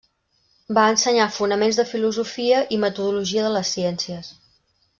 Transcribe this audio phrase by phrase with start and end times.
[0.77, 4.33] Va ensenyar Fonaments de Filosofia i Metodologia de les ciències.